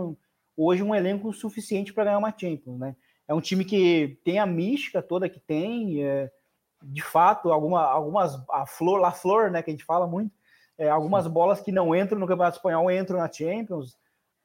[0.55, 2.95] hoje um elenco suficiente para ganhar uma Champions, né?
[3.27, 6.31] É um time que tem a mística toda que tem, é,
[6.81, 8.33] de fato, alguma, algumas.
[8.49, 9.61] A flor, La Flor, né?
[9.61, 10.31] Que a gente fala muito
[10.77, 13.97] é, algumas bolas que não entram no Campeonato Espanhol entram na Champions,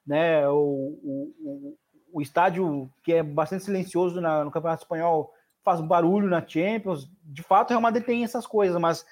[0.07, 0.47] né?
[0.49, 1.77] O, o,
[2.13, 5.33] o estádio, que é bastante silencioso na, no Campeonato Espanhol,
[5.65, 7.09] faz barulho na Champions.
[7.23, 9.05] De fato, o Real Madrid tem essas coisas, mas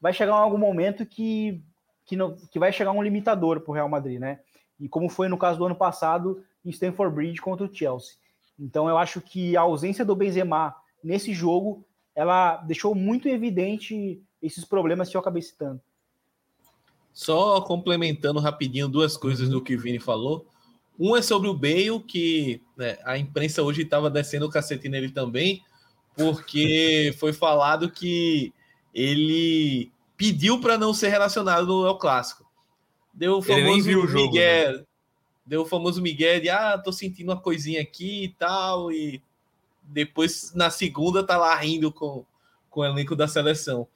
[0.00, 1.62] vai chegar algum momento que,
[2.04, 4.40] que, não, que vai chegar um limitador para o Real Madrid, né?
[4.78, 8.16] E como foi no caso do ano passado em Stamford Bridge contra o Chelsea.
[8.58, 11.84] Então eu acho que a ausência do Benzema nesse jogo,
[12.14, 15.80] ela deixou muito evidente esses problemas que eu acabei citando.
[17.14, 20.44] Só complementando rapidinho duas coisas do que o Vini falou.
[20.98, 25.10] Um é sobre o Bale, que né, a imprensa hoje estava descendo o cacete nele
[25.10, 25.62] também,
[26.16, 28.52] porque foi falado que
[28.92, 32.44] ele pediu para não ser relacionado El Clássico.
[33.12, 34.84] Deu o famoso o jogo, Miguel, né?
[35.46, 39.22] deu o famoso Miguel de ah, tô sentindo uma coisinha aqui e tal, e
[39.84, 42.24] depois na segunda tá lá rindo com,
[42.70, 43.86] com o elenco da seleção.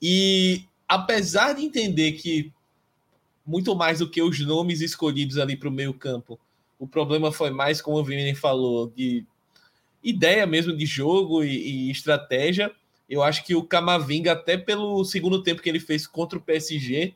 [0.00, 2.52] E apesar de entender que
[3.44, 6.38] muito mais do que os nomes escolhidos ali para o meio campo,
[6.78, 9.24] o problema foi mais, como o Vini falou, de
[10.02, 12.72] ideia mesmo de jogo e, e estratégia.
[13.08, 17.14] Eu acho que o Camavinga, até pelo segundo tempo que ele fez contra o PSG,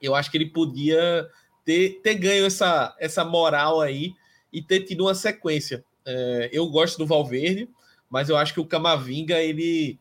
[0.00, 1.28] eu acho que ele podia
[1.64, 4.14] ter, ter ganho essa, essa moral aí
[4.52, 5.84] e ter tido uma sequência.
[6.06, 7.68] É, eu gosto do Valverde,
[8.08, 9.98] mas eu acho que o Camavinga, ele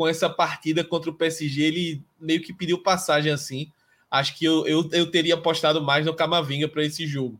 [0.00, 3.70] com essa partida contra o PSG, ele meio que pediu passagem assim.
[4.10, 7.38] Acho que eu, eu, eu teria apostado mais no Camavinga para esse jogo.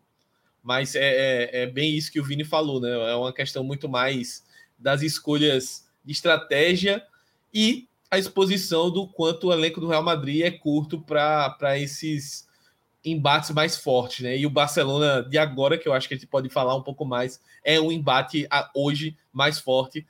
[0.63, 2.91] Mas é, é, é, bem isso que o Vini falou, né?
[2.91, 4.45] É uma questão muito mais
[4.79, 7.03] das escolhas de estratégia
[7.51, 12.47] e a exposição do quanto o elenco do Real Madrid é curto para esses
[13.03, 14.37] embates mais fortes, né?
[14.37, 17.07] E o Barcelona de agora, que eu acho que a gente pode falar um pouco
[17.07, 20.07] mais, é um embate hoje mais forte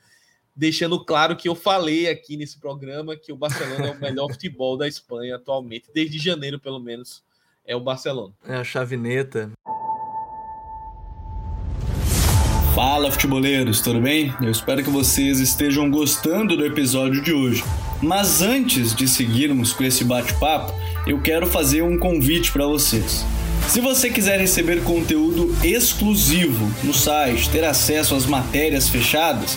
[0.60, 4.76] deixando claro que eu falei aqui nesse programa que o Barcelona é o melhor futebol
[4.76, 7.22] da Espanha atualmente, desde janeiro pelo menos,
[7.66, 8.34] é o Barcelona.
[8.46, 9.50] É a chavineta.
[12.74, 14.34] Fala futeboleiros, tudo bem?
[14.42, 17.64] Eu espero que vocês estejam gostando do episódio de hoje.
[18.02, 20.72] Mas antes de seguirmos com esse bate-papo,
[21.06, 23.24] eu quero fazer um convite para vocês.
[23.68, 29.56] Se você quiser receber conteúdo exclusivo no site, ter acesso às matérias fechadas,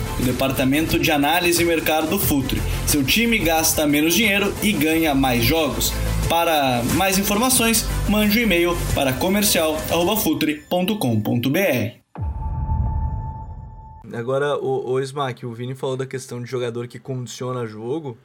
[0.19, 2.61] o departamento de análise e mercado do Futuri.
[2.87, 5.91] Seu time gasta menos dinheiro e ganha mais jogos.
[6.29, 12.01] Para mais informações, mande um e-mail para comercial@futre.com.br.
[14.13, 18.17] Agora, o, o Smack, o Vini falou da questão de jogador que condiciona jogo.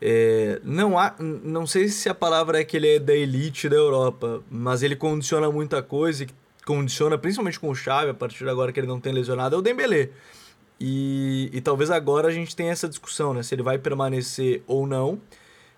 [0.00, 3.76] É, não, há, não sei se a palavra é que ele é da elite da
[3.76, 6.28] Europa, mas ele condiciona muita coisa e
[6.66, 9.58] condiciona principalmente com o Xavi, a partir de agora que ele não tem lesionado, é
[9.58, 10.10] o Dembélé.
[10.78, 13.42] E, e talvez agora a gente tenha essa discussão, né?
[13.42, 15.20] Se ele vai permanecer ou não.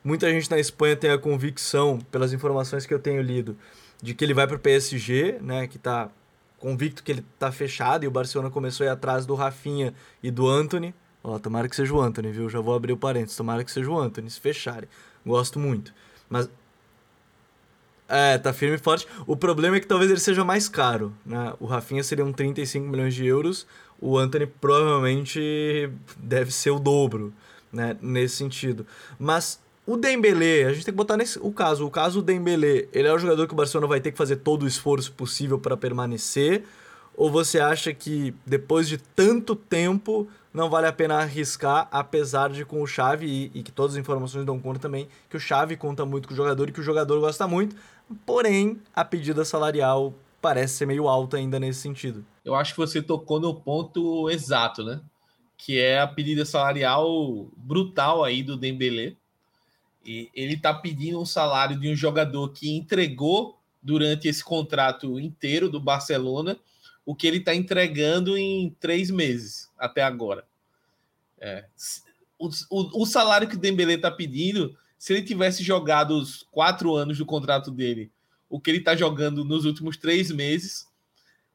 [0.02, 3.56] Muita gente na Espanha tem a convicção, pelas informações que eu tenho lido,
[4.02, 5.66] de que ele vai para o PSG, né?
[5.66, 6.10] Que está
[6.58, 10.30] convicto que ele está fechado e o Barcelona começou a ir atrás do Rafinha e
[10.30, 10.94] do Anthony.
[11.22, 12.48] Ó, tomara que seja o Anthony, viu?
[12.48, 13.36] Já vou abrir o parênteses.
[13.36, 14.88] Tomara que seja o Anthony, se fecharem.
[15.24, 15.92] Gosto muito.
[16.28, 16.48] Mas.
[18.08, 19.06] É, tá firme e forte.
[19.26, 21.52] O problema é que talvez ele seja mais caro, né?
[21.60, 23.66] O Rafinha seria um 35 milhões de euros.
[24.00, 27.34] O Anthony provavelmente deve ser o dobro,
[27.70, 27.96] né?
[28.00, 28.86] Nesse sentido.
[29.18, 31.86] Mas o Dembélé, a gente tem que botar nesse o caso.
[31.86, 34.36] O caso do Dembélé, ele é o jogador que o Barcelona vai ter que fazer
[34.36, 36.64] todo o esforço possível para permanecer?
[37.14, 42.64] Ou você acha que depois de tanto tempo não vale a pena arriscar, apesar de
[42.64, 45.76] com o Chave, e, e, que todas as informações dão conta também, que o Chave
[45.76, 47.74] conta muito com o jogador e que o jogador gosta muito,
[48.24, 52.24] porém a pedida salarial parece ser meio alta ainda nesse sentido.
[52.44, 55.00] Eu acho que você tocou no ponto exato, né?
[55.56, 59.14] Que é a pedida salarial brutal aí do Dembélé.
[60.04, 65.68] E ele tá pedindo um salário de um jogador que entregou durante esse contrato inteiro
[65.68, 66.56] do Barcelona
[67.04, 70.44] o que ele está entregando em três meses até agora.
[71.40, 71.64] É.
[72.38, 76.94] O, o, o, salário que o Dembele está pedindo, se ele tivesse jogado os quatro
[76.94, 78.10] anos do contrato dele,
[78.50, 80.86] o que ele está jogando nos últimos três meses,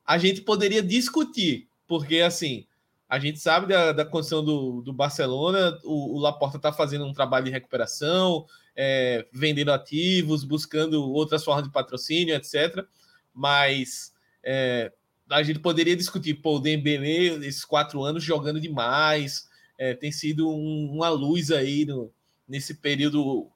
[0.05, 2.65] a gente poderia discutir, porque assim
[3.13, 7.13] a gente sabe da, da condição do, do Barcelona, o, o Laporta está fazendo um
[7.13, 12.83] trabalho de recuperação, é, vendendo ativos, buscando outras formas de patrocínio, etc.
[13.31, 14.91] Mas é,
[15.29, 20.49] a gente poderia discutir, pô, o Dembélé, esses quatro anos jogando demais, é, tem sido
[20.49, 22.11] um, uma luz aí no,
[22.47, 23.49] nesse período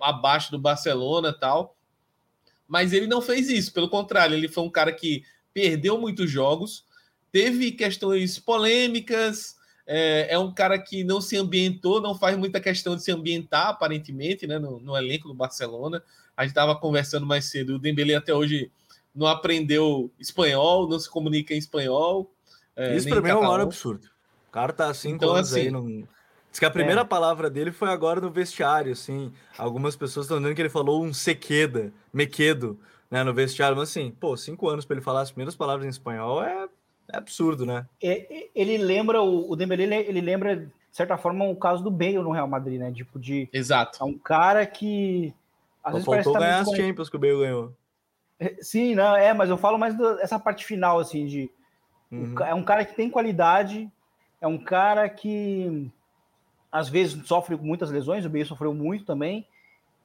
[0.00, 1.76] abaixo do Barcelona tal.
[2.66, 6.84] Mas ele não fez isso, pelo contrário, ele foi um cara que perdeu muitos jogos,
[7.32, 12.94] teve questões polêmicas, é, é, um cara que não se ambientou, não faz muita questão
[12.94, 16.00] de se ambientar, aparentemente, né, no, no elenco do Barcelona.
[16.36, 18.70] A gente estava conversando mais cedo, o Dembele até hoje
[19.12, 22.32] não aprendeu espanhol, não se comunica em espanhol.
[22.76, 24.08] É, Isso para mim é um absurdo.
[24.48, 26.06] O cara tá assim, então, assim, aí, não...
[26.50, 27.04] Diz que a primeira é.
[27.04, 29.32] palavra dele foi agora no vestiário, assim.
[29.56, 33.76] Algumas pessoas estão dizendo que ele falou um sequeda, mequedo, né, no vestiário.
[33.76, 36.68] Mas assim, pô, cinco anos para ele falar as primeiras palavras em espanhol é,
[37.12, 37.86] é absurdo, né?
[38.02, 41.90] É, ele lembra, o, o Dembélé, ele, ele lembra, de certa forma, o caso do
[41.90, 42.90] Bale no Real Madrid, né?
[42.90, 43.48] Tipo de...
[43.52, 44.02] Exato.
[44.02, 45.32] É um cara que...
[45.84, 47.72] Às Só faltou tá ganhar as Champions que o Bale ganhou.
[48.40, 51.48] É, sim, não, é, mas eu falo mais dessa parte final, assim, de...
[52.10, 52.34] Uhum.
[52.40, 53.88] É um cara que tem qualidade,
[54.40, 55.88] é um cara que
[56.70, 59.46] às vezes sofre muitas lesões, o Bale sofreu muito também,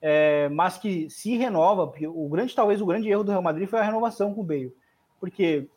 [0.02, 3.68] é, mas que se renova, porque o grande, talvez o grande erro do Real Madrid
[3.68, 4.76] foi a renovação com o Bale,
[5.20, 5.68] porque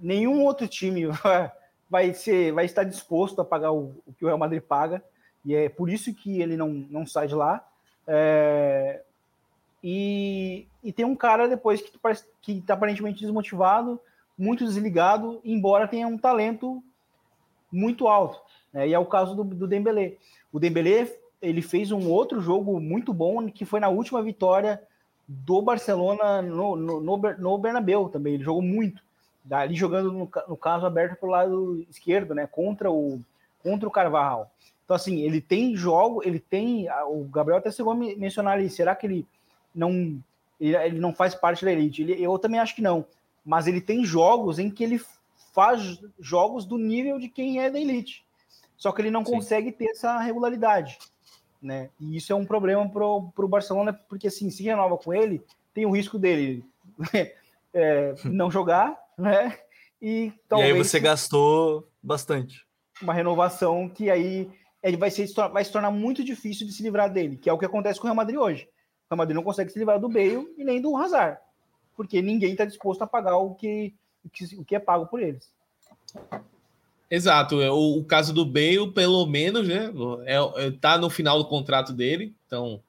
[0.00, 1.06] nenhum outro time
[1.88, 5.02] vai, ser, vai estar disposto a pagar o, o, que o Real Madrid paga,
[5.44, 7.66] e é por isso que ele não, não sai de lá.
[8.06, 9.02] É,
[9.82, 11.92] e, e tem um cara depois que
[12.40, 14.00] que está aparentemente desmotivado,
[14.36, 16.82] muito desligado, embora tenha um talento
[17.70, 18.40] muito alto.
[18.74, 18.88] Né?
[18.88, 20.16] E é o caso do, do Dembélé.
[20.52, 24.82] O Dembélé ele fez um outro jogo muito bom, que foi na última vitória
[25.26, 28.34] do Barcelona no, no, no, Bernabéu também.
[28.34, 29.02] Ele jogou muito.
[29.50, 32.46] Ali jogando, no, no caso, aberto para o lado esquerdo, né?
[32.46, 33.20] Contra o,
[33.62, 34.50] contra o Carvajal.
[34.84, 36.88] Então, assim, ele tem jogo, ele tem.
[37.08, 39.26] O Gabriel até chegou a mencionar ali, será que ele
[39.74, 40.18] não.
[40.58, 42.02] Ele não faz parte da elite?
[42.02, 43.04] Ele, eu também acho que não.
[43.44, 45.00] Mas ele tem jogos em que ele
[45.52, 48.24] faz jogos do nível de quem é da elite.
[48.76, 49.32] Só que ele não Sim.
[49.32, 50.98] consegue ter essa regularidade.
[51.60, 51.90] Né?
[51.98, 55.86] E isso é um problema para o Barcelona, porque assim, se renova com ele, tem
[55.86, 56.64] o risco dele
[57.72, 59.58] é, não jogar, né?
[60.00, 62.66] E, talvez, e aí você gastou bastante.
[63.00, 64.50] Uma renovação que aí
[64.82, 67.58] ele vai, ser, vai se tornar muito difícil de se livrar dele, que é o
[67.58, 68.64] que acontece com o Real Madrid hoje.
[68.64, 71.38] O Real Madrid não consegue se livrar do Bale e nem do Hazard,
[71.96, 75.22] porque ninguém está disposto a pagar o que, o que, o que é pago por
[75.22, 75.50] eles.
[77.14, 77.62] Exato.
[77.62, 79.88] É, o, o, caso do Bale, pelo menos, né?
[80.26, 82.34] É, é, tá no final do contrato dele.
[82.44, 82.82] Então,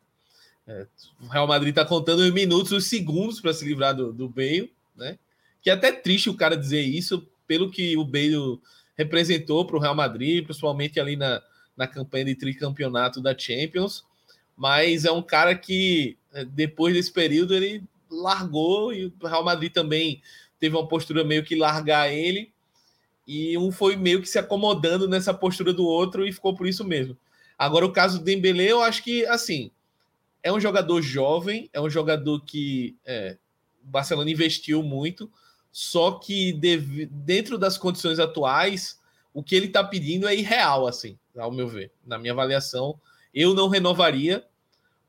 [0.66, 0.88] é,
[1.22, 4.74] o Real Madrid está contando os minutos, os segundos para se livrar do, do Bale,
[4.96, 5.20] né?
[5.62, 8.60] Que é até triste o cara dizer isso, pelo que o Bale
[8.98, 11.40] representou para o Real Madrid, principalmente ali na,
[11.78, 14.04] na campanha de tricampeonato da Champions.
[14.58, 19.72] Mas é um cara que, é, depois desse período, ele largou e o Real Madrid
[19.72, 20.20] também
[20.60, 22.55] teve uma postura meio que largar ele
[23.28, 26.84] e um foi meio que se acomodando nessa postura do outro e ficou por isso
[26.84, 27.18] mesmo.
[27.58, 29.72] Agora, o caso do Dembele, eu acho que, assim,
[30.44, 33.38] é um jogador jovem, é um jogador que é,
[33.84, 35.32] o Barcelona investiu muito,
[35.72, 39.00] só que deve, dentro das condições atuais,
[39.34, 43.00] o que ele está pedindo é irreal, assim, ao meu ver, na minha avaliação.
[43.34, 44.46] Eu não renovaria,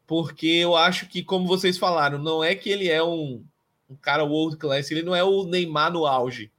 [0.06, 3.44] porque eu acho que, como vocês falaram, não é que ele é um,
[3.90, 6.50] um cara world class, ele não é o Neymar no auge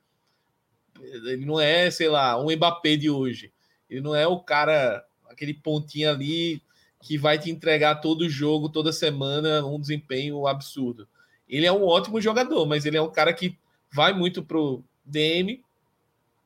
[1.02, 3.52] ele não é, sei lá, um Mbappé de hoje.
[3.90, 6.62] Ele não é o cara, aquele pontinho ali
[7.02, 11.08] que vai te entregar todo jogo, toda semana, um desempenho absurdo.
[11.48, 13.58] Ele é um ótimo jogador, mas ele é um cara que
[13.92, 15.64] vai muito pro DM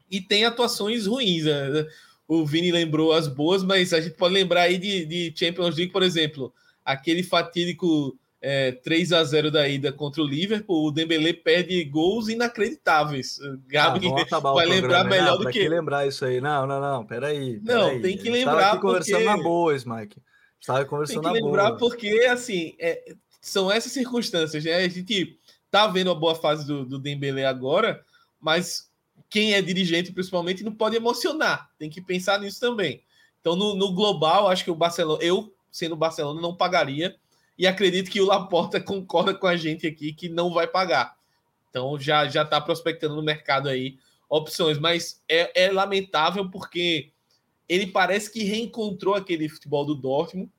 [0.10, 1.46] e tem atuações ruins.
[1.46, 1.88] Né?
[2.28, 5.92] O Vini lembrou as boas, mas a gente pode lembrar aí de, de Champions League,
[5.92, 6.54] por exemplo,
[6.86, 12.28] aquele fatídico é, 3 a 0 da ida contra o Liverpool, o Dembele perde gols
[12.28, 13.40] inacreditáveis.
[13.68, 15.60] Gabi ah, vai lembrar melhor não, do que...
[15.60, 16.42] que lembrar isso aí.
[16.42, 17.60] Não, não, não, peraí.
[17.60, 17.94] peraí.
[17.94, 18.88] Não, tem que lembrar porque...
[18.88, 20.18] conversando na boa, Mike.
[20.60, 21.78] Estava conversando Tem que lembrar boa.
[21.78, 24.64] porque, assim, é, são essas circunstâncias.
[24.64, 24.74] Né?
[24.74, 25.40] A gente
[25.70, 28.04] tá vendo a boa fase do, do Dembele agora,
[28.40, 28.90] mas
[29.30, 31.70] quem é dirigente, principalmente, não pode emocionar.
[31.78, 33.04] Tem que pensar nisso também.
[33.40, 35.24] Então, no, no global, acho que o Barcelona...
[35.24, 37.16] Eu, sendo Barcelona, não pagaria
[37.58, 41.16] e acredito que o Laporta concorda com a gente aqui que não vai pagar.
[41.70, 43.98] Então já já está prospectando no mercado aí
[44.30, 47.12] opções, mas é, é, lamentável porque
[47.68, 50.50] ele parece que reencontrou aquele futebol do Dortmund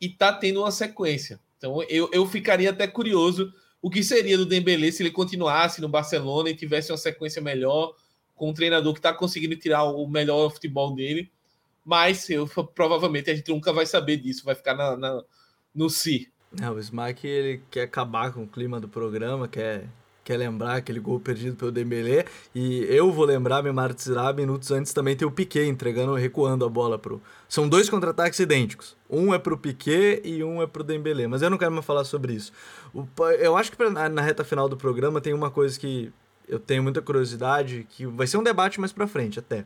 [0.00, 1.40] e está tendo uma sequência.
[1.56, 5.88] Então eu, eu ficaria até curioso o que seria do Dembélé se ele continuasse no
[5.88, 7.94] Barcelona e tivesse uma sequência melhor
[8.34, 11.30] com um treinador que está conseguindo tirar o melhor futebol dele.
[11.84, 15.24] Mas eu, provavelmente a gente nunca vai saber disso, vai ficar na, na
[15.78, 16.28] no si.
[16.60, 19.86] É, o Smack ele quer acabar com o clima do programa, quer,
[20.24, 22.24] quer lembrar aquele gol perdido pelo Dembélé.
[22.52, 26.68] E eu vou lembrar, me martirar, minutos antes também tem o Piquet entregando, recuando a
[26.68, 27.22] bola pro...
[27.48, 28.96] São dois contra-ataques idênticos.
[29.08, 31.28] Um é pro Piquet e um é pro Dembélé.
[31.28, 32.52] Mas eu não quero mais falar sobre isso.
[33.38, 36.10] Eu acho que na reta final do programa tem uma coisa que
[36.48, 39.64] eu tenho muita curiosidade, que vai ser um debate mais pra frente até.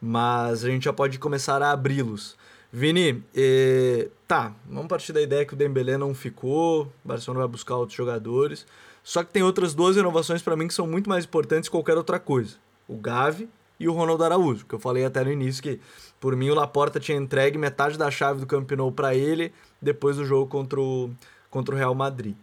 [0.00, 2.36] Mas a gente já pode começar a abri-los.
[2.72, 7.48] Vini, eh, tá, vamos partir da ideia que o Dembélé não ficou, o Barcelona vai
[7.48, 8.66] buscar outros jogadores.
[9.02, 11.96] Só que tem outras duas renovações para mim que são muito mais importantes que qualquer
[11.96, 12.56] outra coisa.
[12.86, 13.48] O Gavi
[13.80, 15.80] e o Ronaldo Araújo, que eu falei até no início que
[16.20, 20.16] por mim o Laporta tinha entregue metade da chave do Camp Nou para ele depois
[20.16, 21.10] do jogo contra o,
[21.48, 22.36] contra o Real Madrid.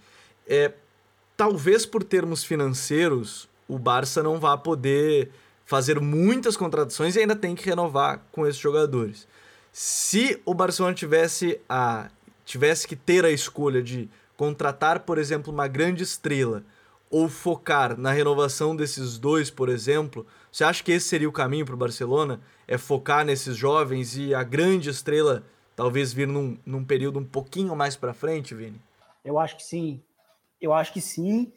[0.48, 0.74] É,
[1.38, 5.30] talvez por termos financeiros o Barça não vá poder
[5.66, 9.28] fazer muitas contratações e ainda tem que renovar com esses jogadores.
[9.78, 12.10] Se o Barcelona tivesse a
[12.46, 16.64] tivesse que ter a escolha de contratar, por exemplo, uma grande estrela
[17.12, 21.66] ou focar na renovação desses dois, por exemplo, você acha que esse seria o caminho
[21.66, 22.40] para o Barcelona?
[22.66, 25.44] É focar nesses jovens e a grande estrela
[25.76, 28.80] talvez vir num, num período um pouquinho mais para frente, Vini?
[29.26, 30.02] Eu acho que sim.
[30.62, 31.52] Eu acho que sim,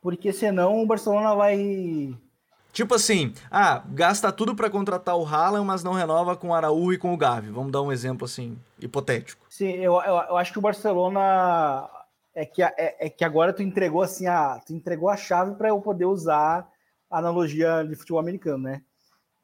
[0.00, 2.16] porque senão o Barcelona vai
[2.78, 6.92] Tipo assim, ah, gasta tudo para contratar o Haaland, mas não renova com o Araújo
[6.92, 7.50] e com o Gavi.
[7.50, 9.44] Vamos dar um exemplo assim, hipotético.
[9.50, 11.90] Sim, eu, eu, eu acho que o Barcelona
[12.32, 15.70] é que, é, é, que agora tu entregou assim a, tu entregou a chave para
[15.70, 16.70] eu poder usar
[17.10, 18.80] a analogia de futebol americano, né?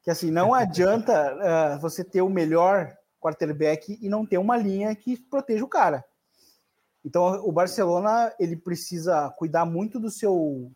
[0.05, 4.95] Que assim, não adianta uh, você ter o melhor quarterback e não ter uma linha
[4.95, 6.05] que proteja o cara.
[7.05, 10.71] Então o Barcelona ele precisa cuidar muito do seu,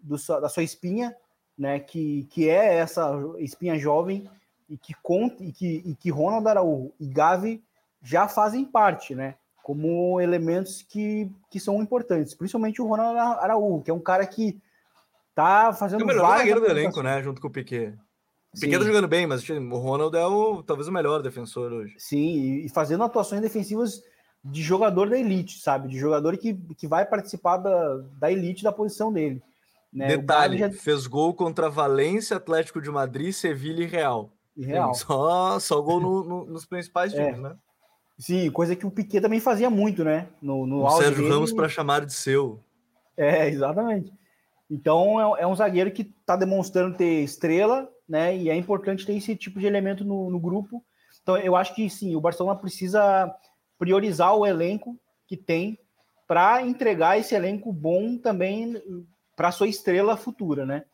[0.00, 1.12] do da sua espinha,
[1.58, 1.80] né?
[1.80, 4.28] Que, que é essa espinha jovem
[4.68, 7.62] e que conta e que, e que Ronald Araújo e Gavi
[8.02, 9.34] já fazem parte, né?
[9.66, 14.60] como elementos que, que são importantes, principalmente o Ronald Araújo, que é um cara que
[15.34, 17.92] tá fazendo é o melhor zagueiro do elenco, né, junto com o Piquet.
[18.54, 21.96] O Piquet tá jogando bem, mas o Ronald é o, talvez o melhor defensor hoje.
[21.98, 24.04] Sim, e fazendo atuações defensivas
[24.44, 25.88] de jogador da elite, sabe?
[25.88, 29.42] De jogador que, que vai participar da, da elite da posição dele.
[29.92, 30.08] Né?
[30.08, 30.70] Detalhe, já...
[30.70, 34.30] fez gol contra Valência, Atlético de Madrid, Sevilha e Real.
[34.56, 34.94] E Real.
[34.94, 37.24] Só, só gol no, no, nos principais é.
[37.24, 37.56] times, né?
[38.18, 40.28] Sim, coisa que o Piquet também fazia muito, né?
[40.40, 42.60] No, no o Sérgio dele, Ramos para chamar de seu.
[43.16, 44.12] É, exatamente.
[44.70, 48.36] Então é, é um zagueiro que está demonstrando ter estrela, né?
[48.36, 50.82] E é importante ter esse tipo de elemento no, no grupo.
[51.22, 53.30] Então eu acho que sim, o Barcelona precisa
[53.78, 55.78] priorizar o elenco que tem
[56.26, 58.82] para entregar esse elenco bom também
[59.36, 60.84] para sua estrela futura, né?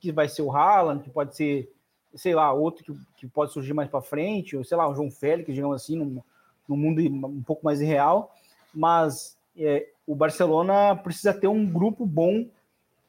[0.00, 1.70] Que vai ser o Haaland, que pode ser,
[2.14, 5.10] sei lá, outro que, que pode surgir mais para frente, ou sei lá, o João
[5.10, 6.22] Félix, digamos assim, num,
[6.68, 8.32] no mundo um pouco mais irreal,
[8.72, 12.46] mas é, o Barcelona precisa ter um grupo bom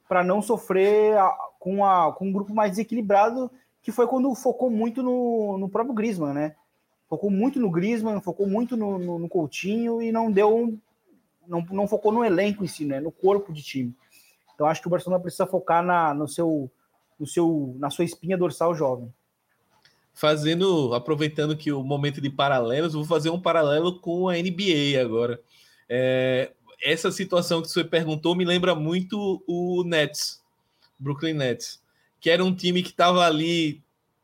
[0.08, 1.30] para não sofrer a,
[1.60, 3.52] com, a, com um grupo mais desequilibrado,
[3.84, 6.56] que foi quando focou muito no, no próprio Griezmann, né?
[7.08, 10.78] Focou muito no Griezmann, focou muito no, no, no Coutinho e não deu
[11.48, 13.00] não, não focou no elenco em si, né?
[13.00, 13.96] No corpo de time.
[14.60, 16.70] Então acho que o Barcelona precisa focar na, no seu,
[17.18, 19.10] no seu, na sua espinha dorsal jovem
[20.20, 25.40] fazendo, aproveitando que o momento de paralelos, vou fazer um paralelo com a NBA agora.
[25.88, 26.52] É,
[26.84, 30.44] essa situação que você perguntou me lembra muito o Nets,
[31.00, 31.82] Brooklyn Nets,
[32.20, 33.82] que era um time que estava ali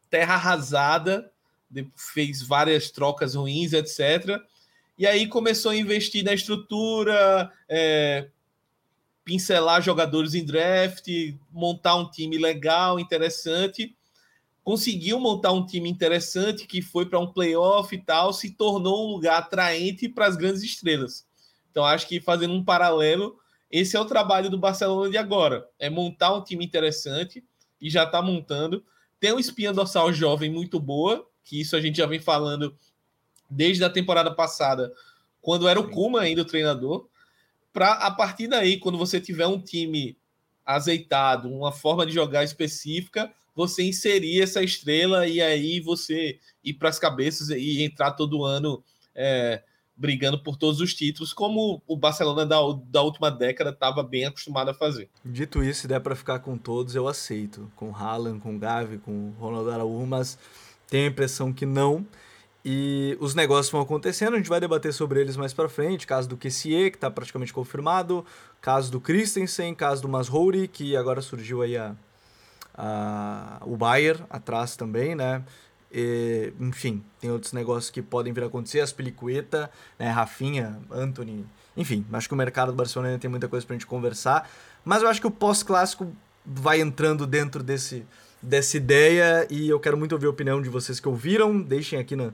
[0.09, 1.31] terra arrasada,
[1.95, 4.41] fez várias trocas ruins, etc.
[4.99, 8.27] E aí começou a investir na estrutura, é,
[9.25, 11.07] pincelar jogadores em draft,
[11.51, 13.93] montar um time legal, interessante
[14.65, 19.11] conseguiu montar um time interessante que foi para um playoff e tal, se tornou um
[19.11, 21.23] lugar atraente para as grandes estrelas.
[21.69, 23.37] Então, acho que fazendo um paralelo,
[23.71, 27.45] esse é o trabalho do Barcelona de agora: é montar um time interessante
[27.79, 28.83] e já está montando.
[29.19, 32.75] Tem uma espinha dorsal jovem muito boa, que isso a gente já vem falando
[33.47, 34.91] desde a temporada passada,
[35.43, 37.07] quando era o Kuma ainda o treinador.
[37.75, 40.17] Para a partir daí, quando você tiver um time
[40.65, 46.87] azeitado, uma forma de jogar específica, você inserir essa estrela e aí você ir para
[46.87, 48.81] as cabeças e entrar todo ano
[49.13, 49.61] é,
[49.93, 52.55] brigando por todos os títulos, como o Barcelona da,
[52.87, 55.09] da última década estava bem acostumado a fazer.
[55.25, 57.69] Dito isso, se der para ficar com todos, eu aceito.
[57.75, 60.39] Com Haaland, com Gavi, com Ronaldo Araújo, mas
[60.87, 62.07] tenho a impressão que não.
[62.67, 66.07] E os negócios vão acontecendo, a gente vai debater sobre eles mais para frente.
[66.07, 68.25] Caso do Kessie, que está praticamente confirmado.
[68.59, 71.95] Caso do Christensen, caso do Masrouri, que agora surgiu aí a,
[72.73, 75.43] a, o Bayer atrás também, né?
[75.91, 78.79] E, enfim, tem outros negócios que podem vir a acontecer.
[78.79, 81.45] As Pelicueta, né, Rafinha, Anthony.
[81.77, 84.49] Enfim, acho que o mercado do Barcelona ainda tem muita coisa pra gente conversar.
[84.83, 86.11] Mas eu acho que o pós-clássico
[86.43, 88.03] vai entrando dentro desse,
[88.45, 91.61] dessa ideia e eu quero muito ouvir a opinião de vocês que ouviram.
[91.61, 92.31] Deixem aqui na,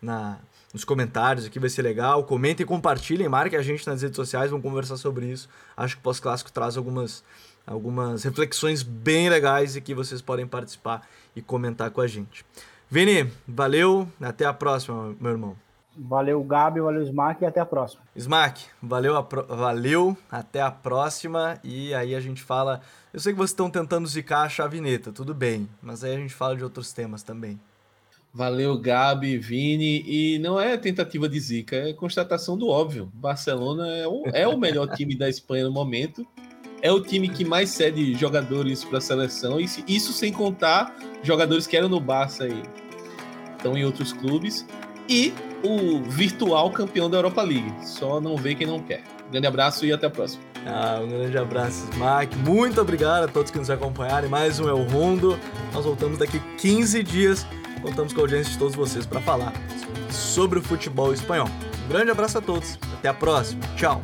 [0.00, 0.38] na,
[0.72, 2.24] nos comentários, aqui vai ser legal.
[2.24, 5.48] Comentem, compartilhem, marquem a gente nas redes sociais, vamos conversar sobre isso.
[5.76, 7.22] Acho que o pós-clássico traz algumas,
[7.66, 12.44] algumas reflexões bem legais e que vocês podem participar e comentar com a gente.
[12.90, 15.71] Vini, valeu, até a próxima, meu irmão.
[15.96, 18.02] Valeu, Gabi, valeu, Smack, e até a próxima.
[18.16, 19.44] Smack, valeu, a pro...
[19.44, 21.58] valeu, até a próxima.
[21.62, 22.80] E aí a gente fala.
[23.12, 26.32] Eu sei que vocês estão tentando zicar a chavineta, tudo bem, mas aí a gente
[26.32, 27.60] fala de outros temas também.
[28.32, 30.02] Valeu, Gabi, Vini.
[30.06, 33.12] E não é tentativa de zica, é constatação do óbvio.
[33.12, 36.26] Barcelona é o, é o melhor time da Espanha no momento.
[36.80, 39.60] É o time que mais cede jogadores para a seleção.
[39.60, 42.62] E isso sem contar jogadores que eram no Barça e
[43.56, 44.66] estão em outros clubes.
[45.08, 45.32] E
[45.62, 47.72] o virtual campeão da Europa League.
[47.84, 49.02] Só não vê quem não quer.
[49.30, 50.42] grande abraço e até a próxima.
[50.66, 52.36] Ah, um grande abraço, Smack.
[52.38, 54.28] Muito obrigado a todos que nos acompanharam.
[54.28, 55.38] Mais um El Rondo.
[55.72, 57.46] Nós voltamos daqui 15 dias.
[57.80, 59.52] Contamos com a audiência de todos vocês para falar
[60.10, 61.48] sobre o futebol espanhol.
[61.84, 62.78] Um grande abraço a todos.
[62.98, 63.60] Até a próxima.
[63.76, 64.00] Tchau.